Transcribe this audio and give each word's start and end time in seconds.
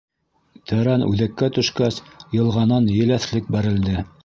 Тәрән 0.71 1.03
үҙәккә 1.07 1.51
төшкәс, 1.59 2.01
йылғанан 2.39 2.91
еләҫлек 2.97 3.55
бәрелде. 3.59 4.05